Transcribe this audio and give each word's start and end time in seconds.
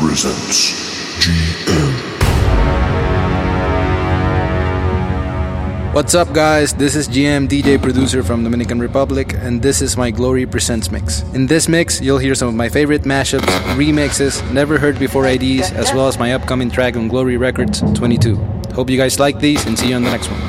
presents 0.00 0.72
GM. 1.20 1.92
What's 5.92 6.14
up, 6.14 6.32
guys? 6.32 6.72
This 6.72 6.96
is 6.96 7.06
GM, 7.06 7.46
DJ 7.46 7.80
producer 7.80 8.22
from 8.22 8.42
Dominican 8.42 8.80
Republic, 8.80 9.34
and 9.34 9.60
this 9.60 9.82
is 9.82 9.98
my 9.98 10.10
Glory 10.10 10.46
Presents 10.46 10.90
mix. 10.90 11.20
In 11.34 11.46
this 11.46 11.68
mix, 11.68 12.00
you'll 12.00 12.16
hear 12.16 12.34
some 12.34 12.48
of 12.48 12.54
my 12.54 12.70
favorite 12.70 13.02
mashups, 13.02 13.44
remixes, 13.76 14.40
never 14.50 14.78
heard 14.78 14.98
before 14.98 15.26
IDs, 15.26 15.70
as 15.72 15.92
well 15.92 16.08
as 16.08 16.18
my 16.18 16.32
upcoming 16.32 16.70
track 16.70 16.96
on 16.96 17.06
Glory 17.08 17.36
Records 17.36 17.82
22. 17.92 18.36
Hope 18.72 18.88
you 18.88 18.96
guys 18.96 19.20
like 19.20 19.38
these 19.38 19.66
and 19.66 19.78
see 19.78 19.90
you 19.90 19.96
on 19.96 20.02
the 20.02 20.10
next 20.10 20.30
one. 20.30 20.40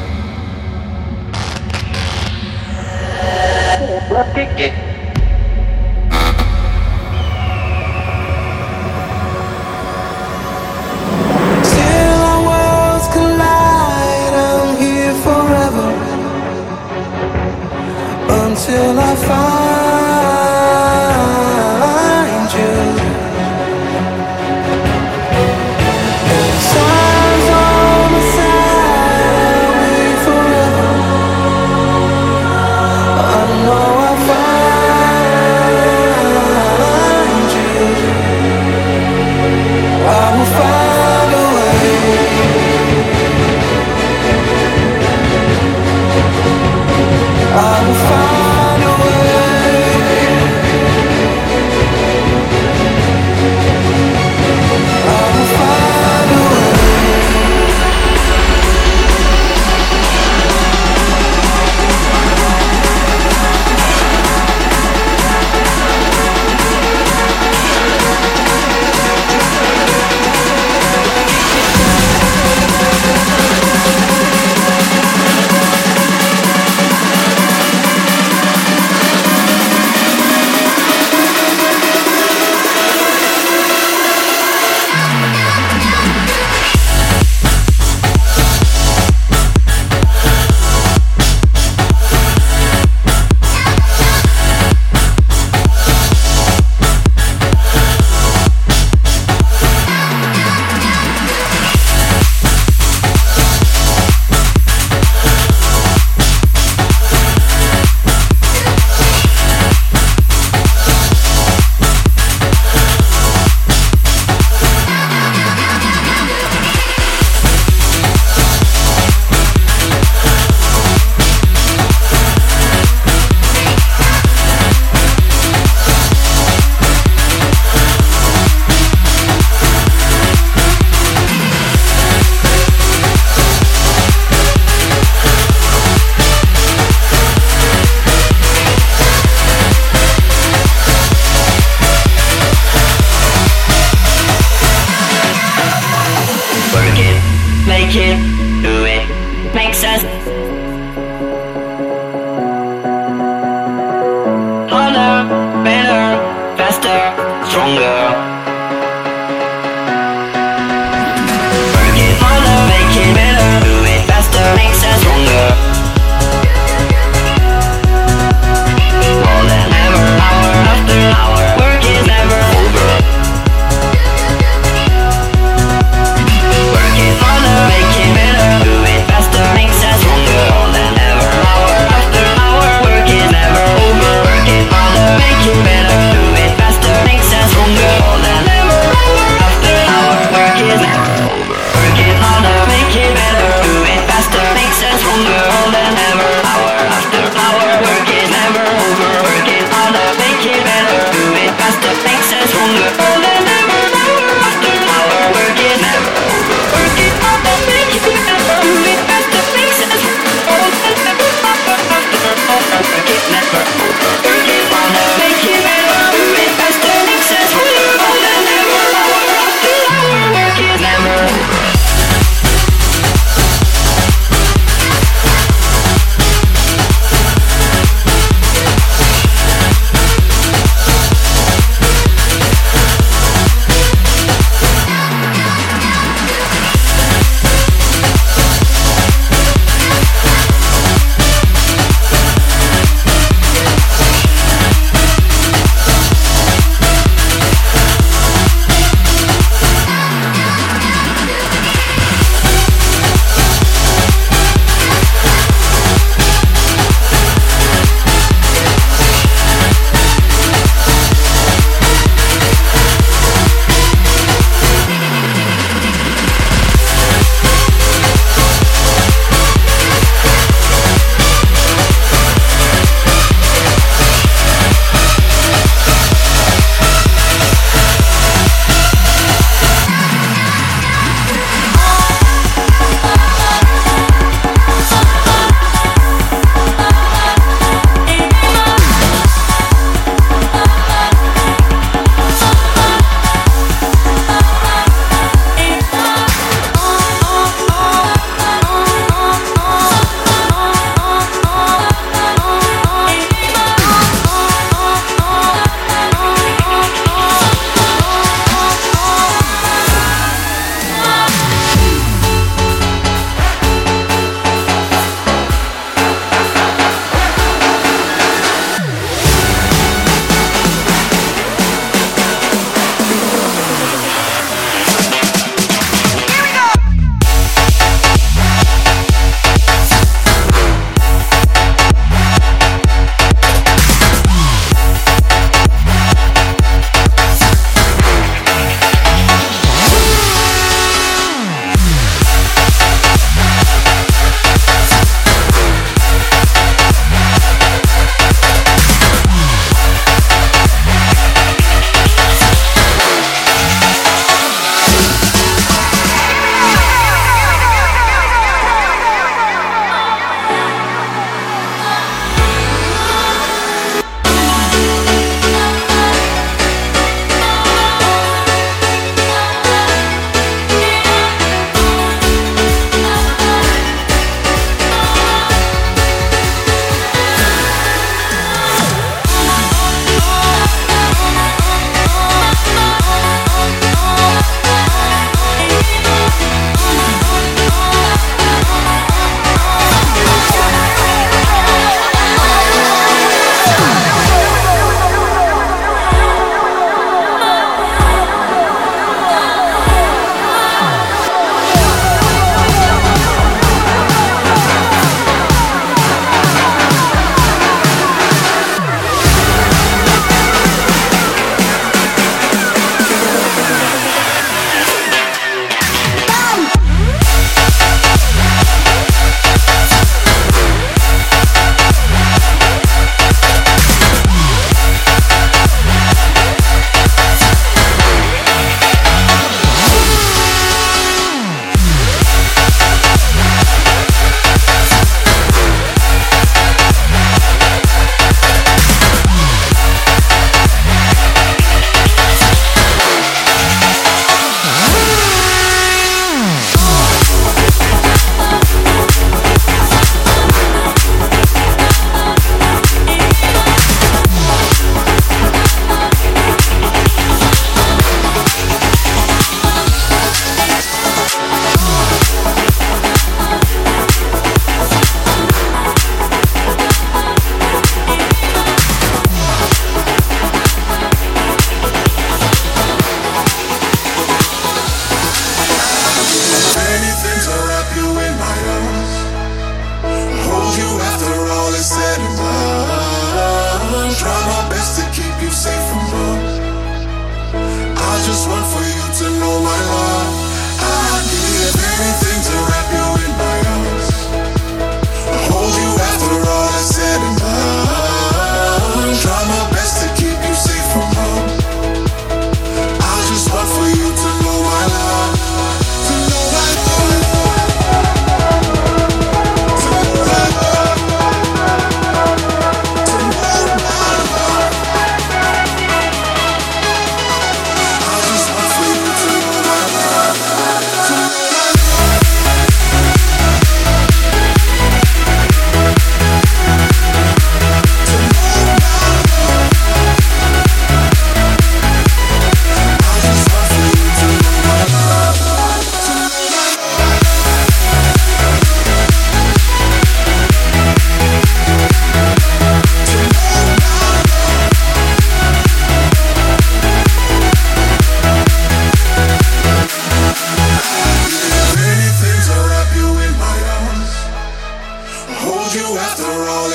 till 18.65 18.99
I 18.99 19.15
find 19.15 19.70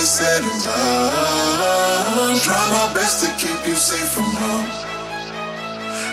is 0.06 0.12
said 0.12 0.42
and 0.42 0.62
done, 0.62 2.38
try 2.38 2.62
my 2.70 2.86
best 2.94 3.24
to 3.24 3.28
keep 3.42 3.58
you 3.66 3.74
safe 3.74 4.10
from 4.14 4.30
harm. 4.38 4.66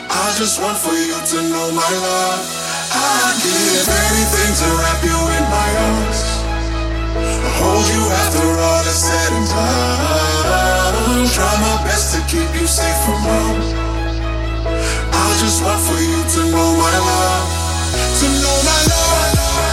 I 0.09 0.33
just 0.33 0.57
want 0.61 0.77
for 0.81 0.97
you 0.97 1.13
to 1.13 1.37
know 1.53 1.67
my 1.77 1.91
love. 2.05 2.41
I'd 2.89 3.37
give 3.45 3.85
anything 3.85 4.51
to 4.61 4.67
wrap 4.81 4.99
you 5.05 5.19
in 5.37 5.45
my 5.57 5.69
arms, 5.89 6.21
hold 7.61 7.85
you 7.93 8.03
after 8.21 8.47
all 8.65 8.83
is 8.89 8.97
said 8.97 9.31
and 9.37 9.47
done. 9.53 11.29
Try 11.29 11.53
my 11.61 11.77
best 11.85 12.17
to 12.17 12.19
keep 12.25 12.49
you 12.57 12.65
safe 12.65 12.99
from 13.05 13.21
harm. 13.29 13.61
I 15.13 15.27
just 15.37 15.61
want 15.61 15.81
for 15.85 15.99
you 16.01 16.21
to 16.33 16.41
know 16.49 16.69
my 16.81 16.97
love, 16.97 17.45
to 18.19 18.27
know 18.41 18.57
my 18.65 18.81
love. 18.89 19.72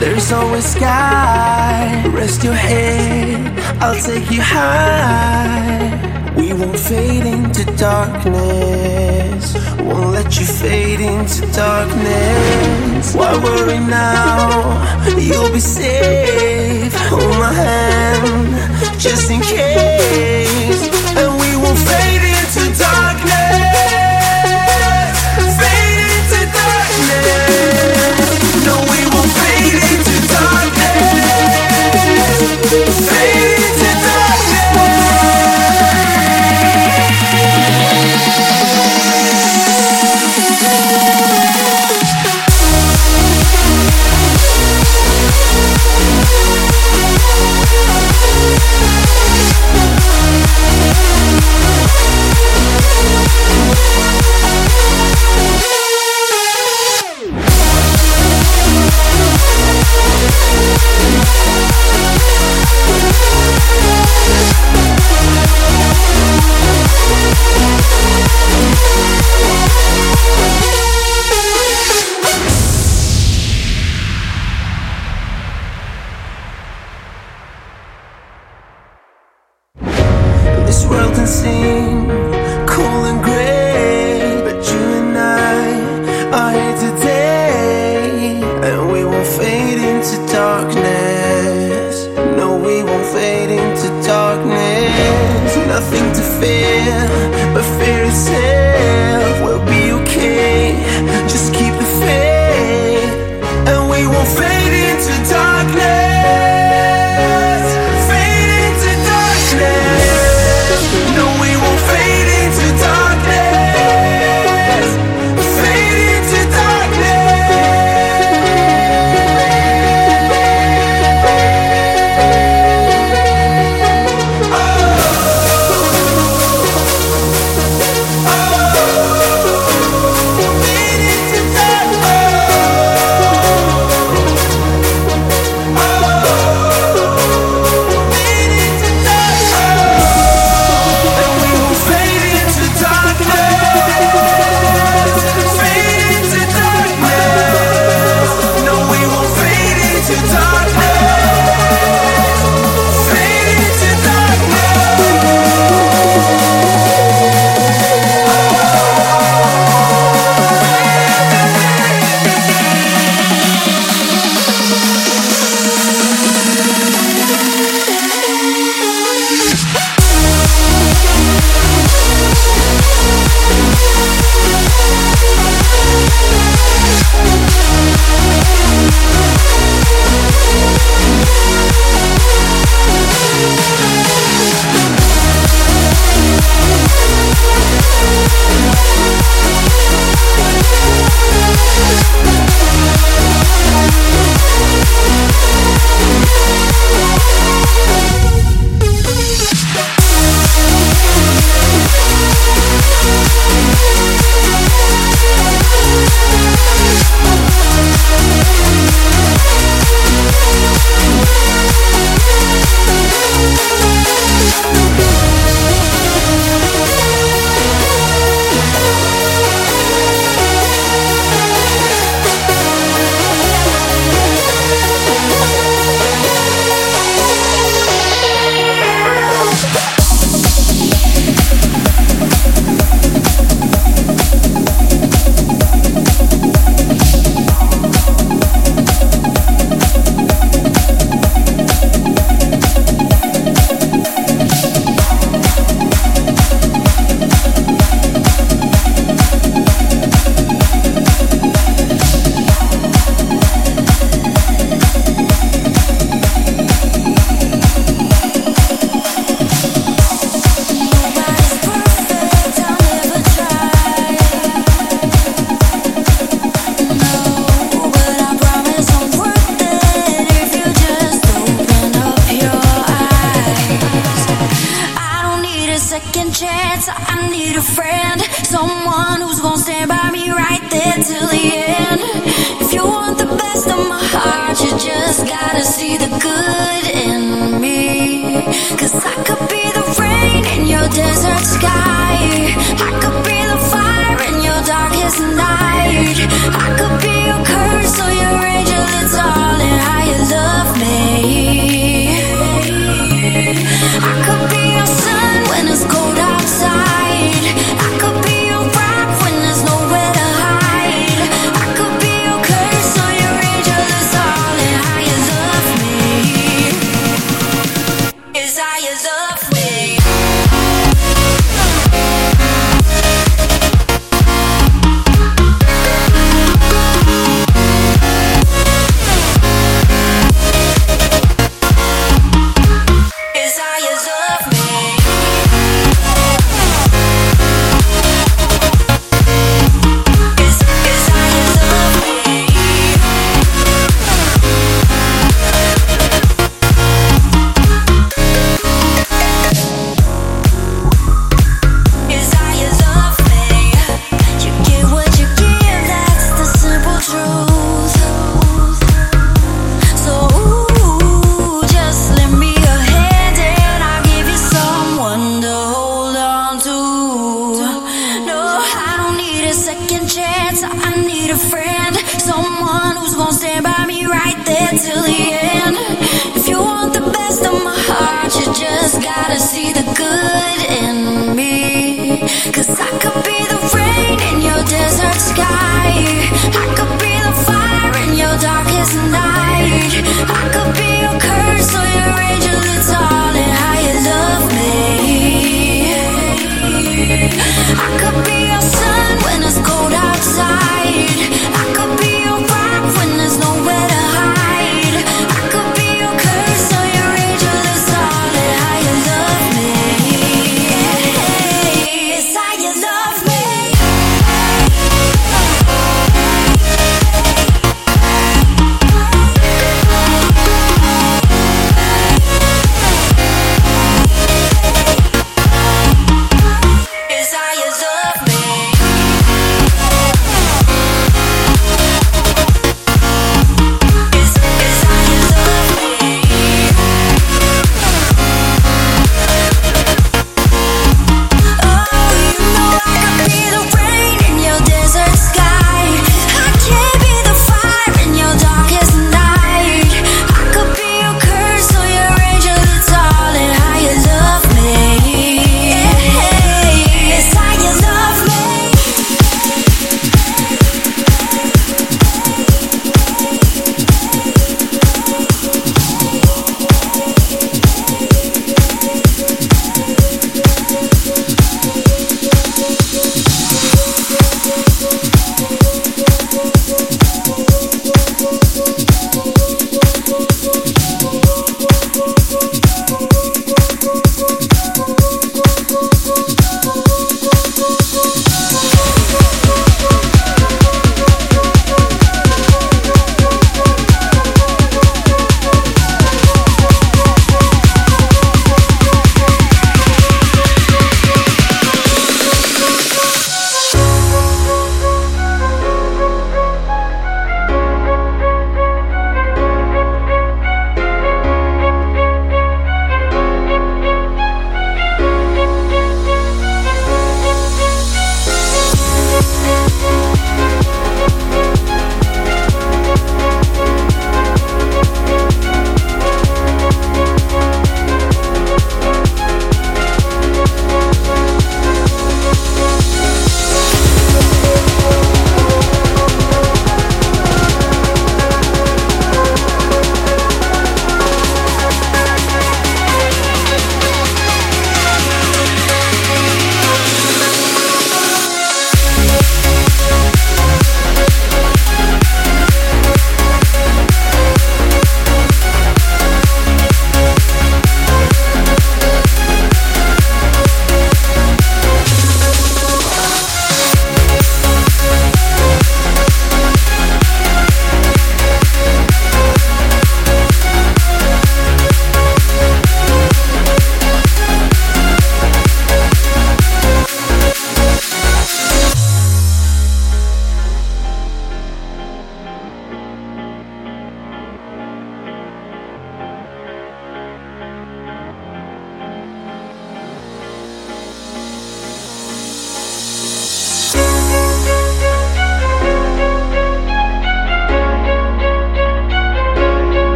There's 0.00 0.32
always 0.32 0.64
sky. 0.64 2.04
Rest 2.12 2.44
your 2.44 2.54
head, 2.54 3.58
I'll 3.80 4.00
take 4.00 4.30
you 4.30 4.42
high. 4.42 6.32
We 6.36 6.52
won't 6.52 6.78
fade 6.78 7.26
into 7.26 7.64
darkness. 7.76 9.54
Won't 9.80 10.10
let 10.12 10.38
you 10.38 10.46
fade 10.46 11.00
into 11.00 11.46
darkness. 11.52 13.14
Why 13.14 13.32
worry 13.42 13.78
now? 13.78 14.82
You'll 15.16 15.52
be 15.52 15.60
safe. 15.60 16.92
Hold 17.08 17.38
my 17.38 17.52
hand, 17.52 19.00
just 19.00 19.30
in 19.30 19.40
case. 19.40 20.83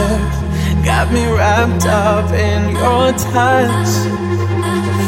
pleasure 0.00 0.84
got 0.84 1.12
me 1.12 1.26
wrapped 1.26 1.86
up 1.86 2.30
in 2.32 2.70
your 2.70 3.12
touch. 3.12 3.90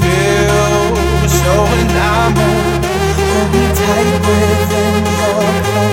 Feel 0.03 1.29
so 1.29 1.55
enamored, 1.81 2.85
hold 3.31 3.49
me 3.53 3.65
tight 3.79 4.21
within 4.27 5.05
your 5.21 5.53
clothes. 5.65 5.92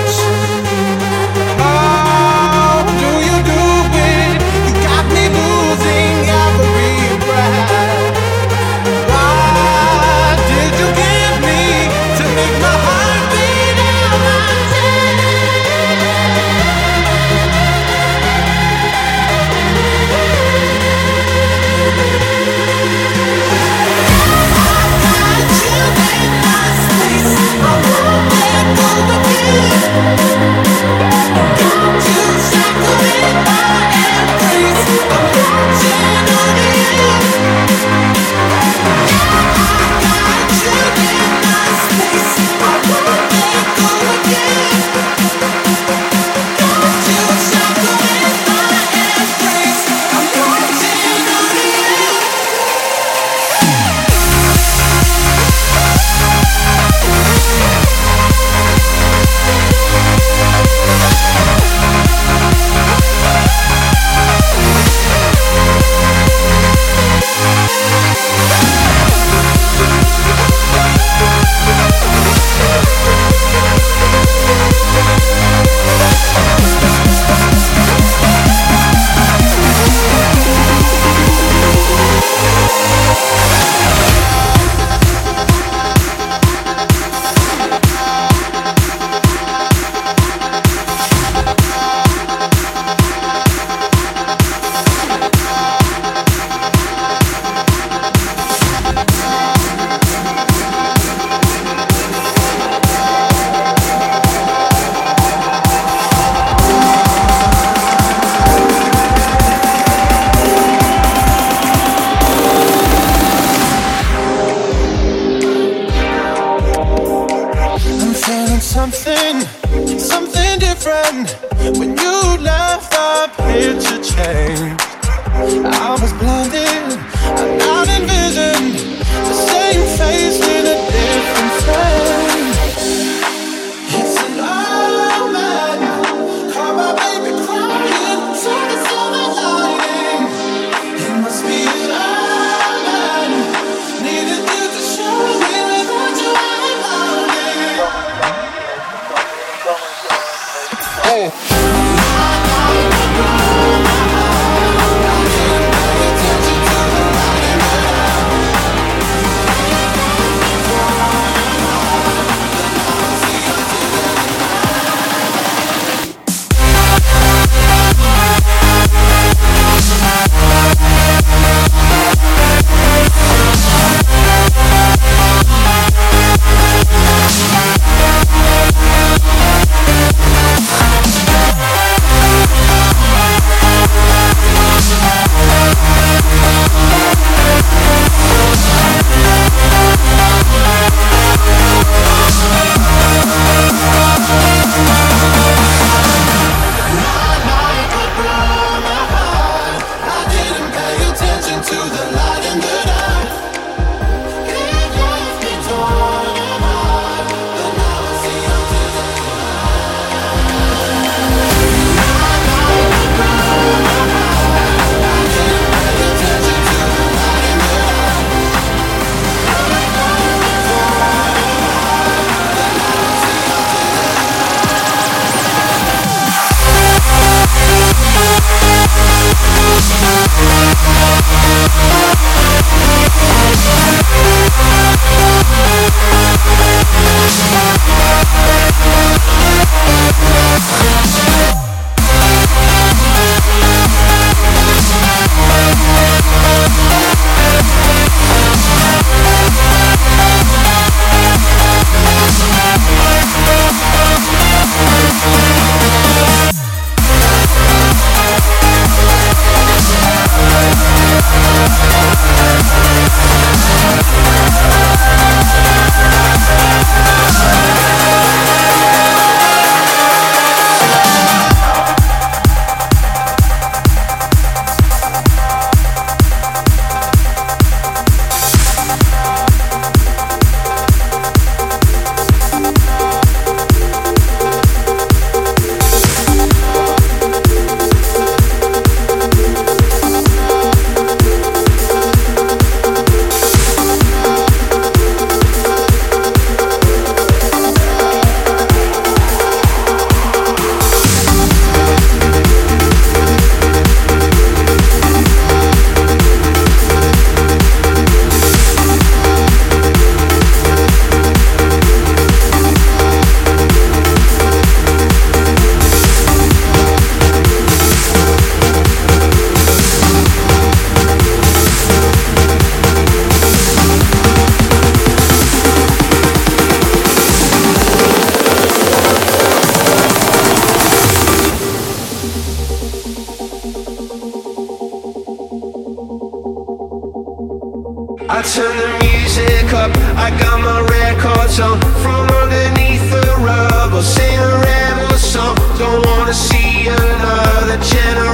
song 341.59 341.81
from 342.01 342.25
underneath 342.41 343.11
the 343.11 343.35
rubble. 343.45 344.01
Sing 344.01 344.39
a 344.39 344.51
rebel 344.65 345.17
song. 345.17 345.55
Don't 345.77 346.05
wanna 346.05 346.33
see 346.33 346.87
another 346.87 347.77
generation. 347.83 348.28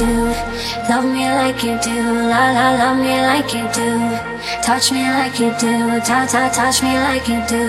do. 0.00 0.32
Love 0.88 1.04
me 1.04 1.28
like 1.28 1.62
you 1.62 1.76
do. 1.84 2.00
La 2.32 2.42
la, 2.56 2.66
love 2.80 2.98
me 3.04 3.20
like 3.20 3.52
you 3.52 3.68
do. 3.76 3.90
Touch 4.64 4.90
me 4.92 5.02
like 5.04 5.38
you 5.38 5.52
do. 5.60 6.00
Ta 6.08 6.24
ta, 6.24 6.48
touch 6.48 6.82
me 6.82 6.96
like 6.96 7.28
you 7.28 7.40
do. 7.44 7.64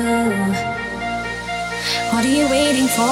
What 2.11 2.23
are 2.23 2.35
you 2.39 2.47
waiting 2.47 2.87
for? 2.87 3.11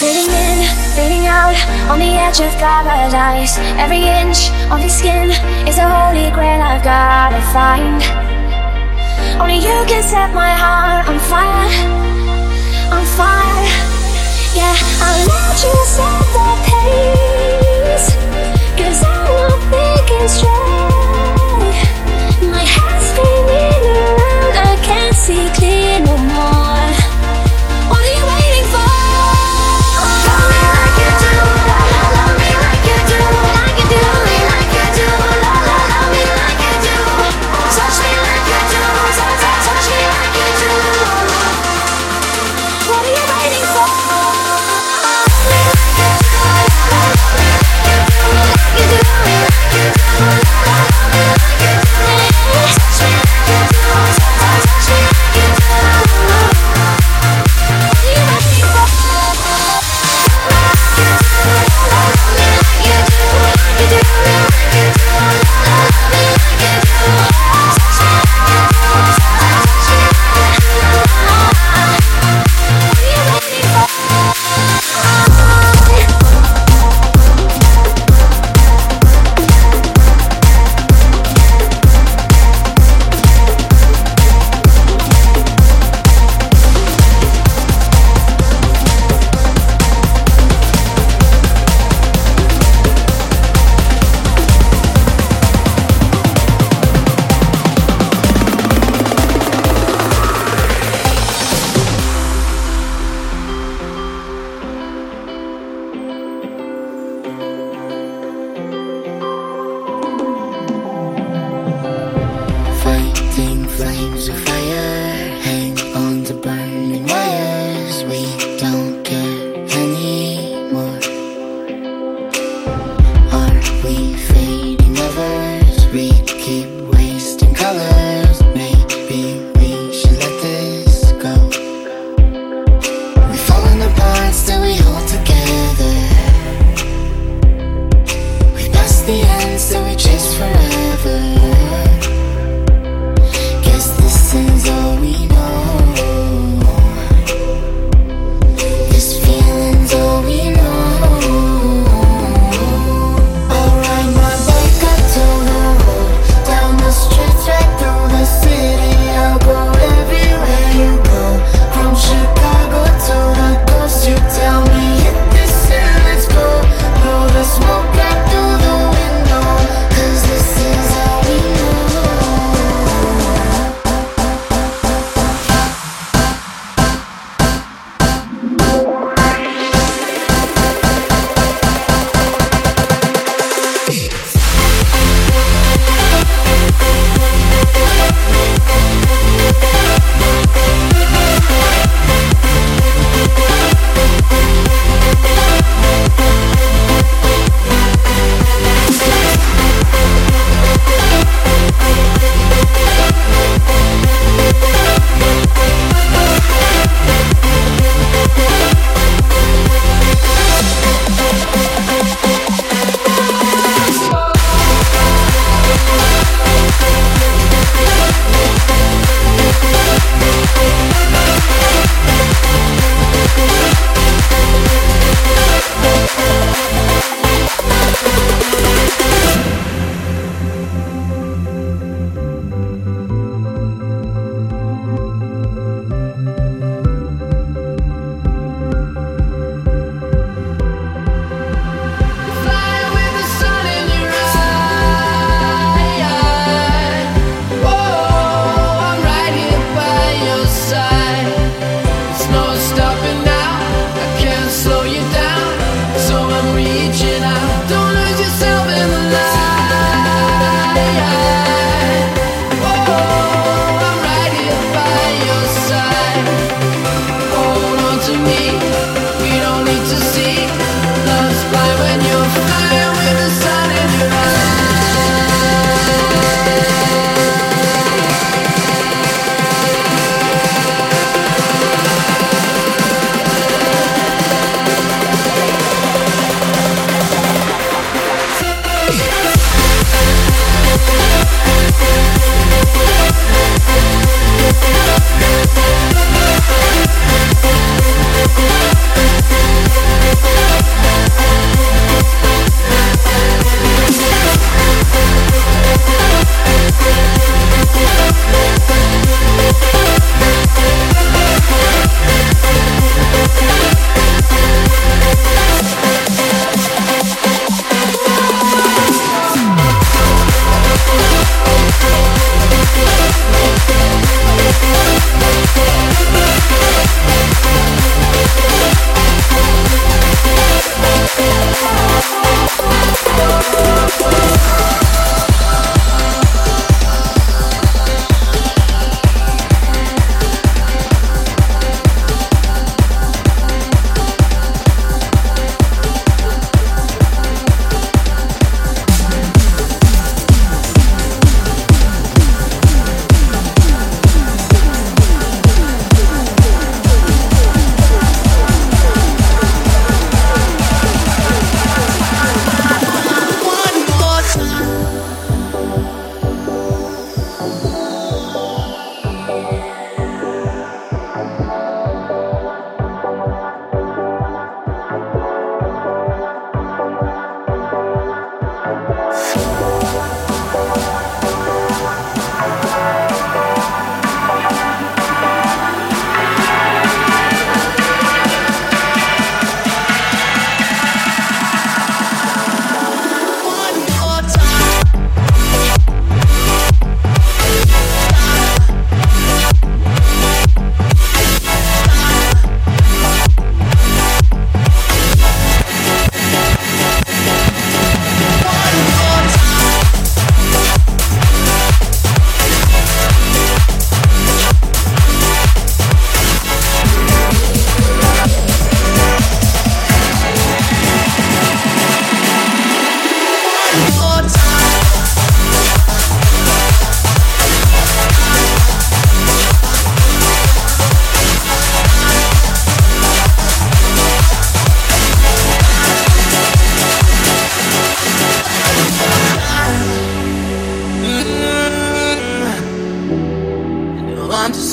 Fading 0.00 0.32
in, 0.46 0.58
fading 0.96 1.26
out, 1.30 1.54
on 1.90 1.98
the 2.00 2.10
edge 2.26 2.40
of 2.40 2.50
paradise. 2.58 3.54
Every 3.78 4.02
inch 4.02 4.50
of 4.72 4.80
your 4.80 4.94
skin 4.98 5.30
is 5.70 5.78
a 5.78 5.86
holy 5.86 6.34
grail 6.34 6.60
I've 6.60 6.82
gotta 6.82 7.42
find. 7.54 8.02
Only 9.40 9.58
you 9.62 9.76
can 9.86 10.02
set 10.02 10.34
my 10.34 10.52
heart 10.62 11.06
on 11.06 11.18
fire, 11.30 11.70
on 12.90 13.04
fire. 13.14 13.66
Yeah, 14.58 14.74
I'll 15.04 15.22
let 15.30 15.56
you 15.62 15.74
set 15.94 16.26
the 16.34 16.48
pace. 16.66 17.69
Cause 18.78 19.02
I'm 19.04 19.24
not 19.24 19.60
thinking 19.70 20.28
straight. 20.28 20.49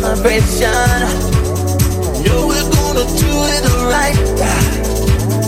celebration. 0.00 0.72
Know 2.24 2.46
we're 2.46 2.70
gonna 2.76 3.06
do 3.16 3.32
it 3.54 3.62
alright 3.72 4.16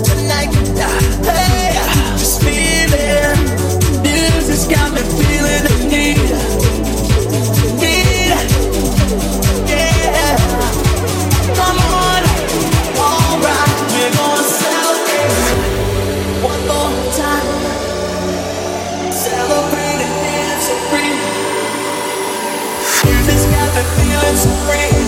tonight. 0.08 0.52
Hey, 1.24 1.72
just 2.16 2.40
feeling. 2.42 3.36
Music's 4.02 4.66
got 4.66 4.92
me 4.92 5.02
feeling 5.18 5.62
the 5.66 5.74
need. 5.90 6.57
silence 24.18 24.46
free 24.66 25.07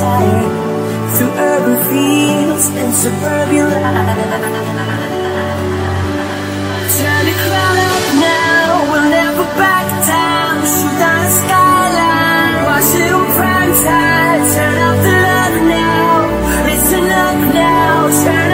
tire 0.00 0.50
through 1.14 1.34
urban 1.50 1.76
fields 1.88 2.66
and 2.80 2.90
suburban 2.94 3.66
life. 3.70 5.14
Turn 6.96 7.22
the 7.28 7.36
crowd 7.44 7.78
up 7.90 8.04
now, 8.20 8.66
we'll 8.90 9.10
never 9.10 9.46
back 9.60 9.86
down. 10.06 10.54
Shoot 10.74 10.94
down 11.02 11.20
the 11.24 11.32
skyline, 11.40 12.56
watch 12.68 12.90
it 13.02 13.12
on 13.18 13.26
prime 13.38 13.72
time. 13.86 14.40
Turn 14.54 14.76
off 14.86 14.98
the 15.06 15.14
love 15.28 15.56
now, 15.76 16.14
It's 16.72 16.90
enough 16.92 17.40
now. 17.54 17.94
Turn 18.24 18.45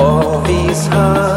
all 0.00 0.40
these 0.42 0.86
hearts. 0.86 1.33